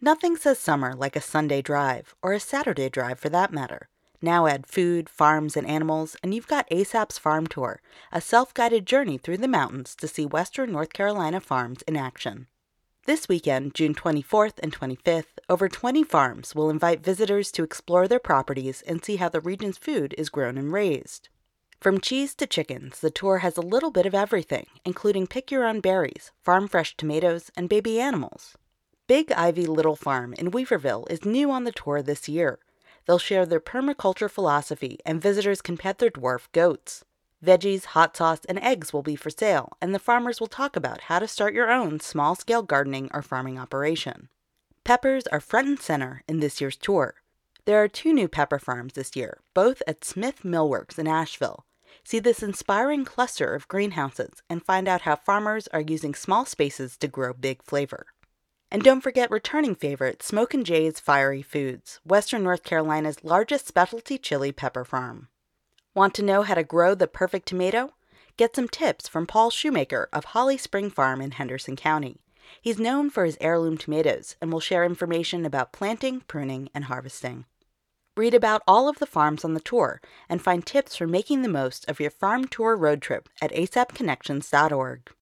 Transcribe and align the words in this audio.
Nothing 0.00 0.36
says 0.36 0.60
summer 0.60 0.94
like 0.94 1.16
a 1.16 1.20
Sunday 1.20 1.60
drive, 1.60 2.14
or 2.22 2.32
a 2.32 2.38
Saturday 2.38 2.88
drive 2.88 3.18
for 3.18 3.28
that 3.30 3.52
matter. 3.52 3.88
Now 4.22 4.46
add 4.46 4.64
food, 4.64 5.08
farms, 5.08 5.56
and 5.56 5.66
animals, 5.66 6.16
and 6.22 6.32
you've 6.32 6.46
got 6.46 6.70
ASAP's 6.70 7.18
Farm 7.18 7.48
Tour, 7.48 7.82
a 8.12 8.20
self 8.20 8.54
guided 8.54 8.86
journey 8.86 9.18
through 9.18 9.38
the 9.38 9.48
mountains 9.48 9.96
to 9.96 10.06
see 10.06 10.24
Western 10.24 10.70
North 10.70 10.92
Carolina 10.92 11.40
farms 11.40 11.82
in 11.82 11.96
action. 11.96 12.46
This 13.06 13.28
weekend, 13.28 13.74
June 13.74 13.92
24th 13.92 14.60
and 14.62 14.72
25th, 14.72 15.38
over 15.48 15.68
20 15.68 16.04
farms 16.04 16.54
will 16.54 16.70
invite 16.70 17.02
visitors 17.02 17.50
to 17.50 17.64
explore 17.64 18.06
their 18.06 18.20
properties 18.20 18.82
and 18.82 19.04
see 19.04 19.16
how 19.16 19.28
the 19.28 19.40
region's 19.40 19.78
food 19.78 20.14
is 20.16 20.28
grown 20.28 20.56
and 20.56 20.72
raised. 20.72 21.28
From 21.80 22.00
cheese 22.00 22.36
to 22.36 22.46
chickens, 22.46 23.00
the 23.00 23.10
tour 23.10 23.38
has 23.38 23.56
a 23.56 23.62
little 23.62 23.90
bit 23.90 24.06
of 24.06 24.14
everything, 24.14 24.66
including 24.84 25.26
pick 25.26 25.50
your 25.50 25.64
own 25.66 25.80
berries, 25.80 26.30
farm 26.44 26.68
fresh 26.68 26.96
tomatoes, 26.96 27.50
and 27.56 27.68
baby 27.68 28.00
animals. 28.00 28.56
Big 29.08 29.32
Ivy 29.32 29.64
Little 29.64 29.96
Farm 29.96 30.34
in 30.34 30.50
Weaverville 30.50 31.10
is 31.10 31.24
new 31.24 31.50
on 31.50 31.64
the 31.64 31.72
tour 31.72 32.02
this 32.02 32.28
year. 32.28 32.58
They'll 33.06 33.18
share 33.18 33.46
their 33.46 33.58
permaculture 33.58 34.30
philosophy, 34.30 34.98
and 35.06 35.18
visitors 35.18 35.62
can 35.62 35.78
pet 35.78 35.96
their 35.96 36.10
dwarf 36.10 36.52
goats. 36.52 37.06
Veggies, 37.42 37.86
hot 37.86 38.14
sauce, 38.18 38.40
and 38.50 38.58
eggs 38.58 38.92
will 38.92 39.02
be 39.02 39.16
for 39.16 39.30
sale, 39.30 39.72
and 39.80 39.94
the 39.94 39.98
farmers 39.98 40.40
will 40.40 40.46
talk 40.46 40.76
about 40.76 41.04
how 41.04 41.18
to 41.18 41.26
start 41.26 41.54
your 41.54 41.70
own 41.70 42.00
small 42.00 42.34
scale 42.34 42.62
gardening 42.62 43.08
or 43.14 43.22
farming 43.22 43.58
operation. 43.58 44.28
Peppers 44.84 45.26
are 45.28 45.40
front 45.40 45.68
and 45.68 45.80
center 45.80 46.22
in 46.28 46.40
this 46.40 46.60
year's 46.60 46.76
tour. 46.76 47.14
There 47.64 47.82
are 47.82 47.88
two 47.88 48.12
new 48.12 48.28
pepper 48.28 48.58
farms 48.58 48.92
this 48.92 49.16
year, 49.16 49.38
both 49.54 49.82
at 49.86 50.04
Smith 50.04 50.42
Millworks 50.44 50.98
in 50.98 51.08
Asheville. 51.08 51.64
See 52.04 52.18
this 52.18 52.42
inspiring 52.42 53.06
cluster 53.06 53.54
of 53.54 53.68
greenhouses 53.68 54.42
and 54.50 54.62
find 54.62 54.86
out 54.86 55.02
how 55.02 55.16
farmers 55.16 55.66
are 55.68 55.80
using 55.80 56.14
small 56.14 56.44
spaces 56.44 56.98
to 56.98 57.08
grow 57.08 57.32
big 57.32 57.62
flavor. 57.62 58.08
And 58.70 58.82
don't 58.82 59.00
forget 59.00 59.30
returning 59.30 59.74
favorite 59.74 60.22
Smokin' 60.22 60.62
Jay's 60.62 61.00
Fiery 61.00 61.40
Foods, 61.40 62.00
Western 62.04 62.42
North 62.42 62.64
Carolina's 62.64 63.24
largest 63.24 63.66
specialty 63.66 64.18
chili 64.18 64.52
pepper 64.52 64.84
farm. 64.84 65.28
Want 65.94 66.12
to 66.14 66.22
know 66.22 66.42
how 66.42 66.54
to 66.54 66.62
grow 66.62 66.94
the 66.94 67.08
perfect 67.08 67.48
tomato? 67.48 67.94
Get 68.36 68.54
some 68.54 68.68
tips 68.68 69.08
from 69.08 69.26
Paul 69.26 69.50
Shoemaker 69.50 70.10
of 70.12 70.26
Holly 70.26 70.58
Spring 70.58 70.90
Farm 70.90 71.22
in 71.22 71.32
Henderson 71.32 71.76
County. 71.76 72.20
He's 72.60 72.78
known 72.78 73.08
for 73.08 73.24
his 73.24 73.38
heirloom 73.40 73.78
tomatoes 73.78 74.36
and 74.40 74.52
will 74.52 74.60
share 74.60 74.84
information 74.84 75.46
about 75.46 75.72
planting, 75.72 76.20
pruning, 76.20 76.68
and 76.74 76.84
harvesting. 76.84 77.46
Read 78.18 78.34
about 78.34 78.62
all 78.66 78.88
of 78.88 78.98
the 78.98 79.06
farms 79.06 79.44
on 79.44 79.54
the 79.54 79.60
tour 79.60 80.02
and 80.28 80.42
find 80.42 80.66
tips 80.66 80.94
for 80.94 81.06
making 81.06 81.40
the 81.40 81.48
most 81.48 81.88
of 81.88 82.00
your 82.00 82.10
farm 82.10 82.46
tour 82.46 82.76
road 82.76 83.00
trip 83.00 83.28
at 83.40 83.52
asapconnections.org. 83.52 85.10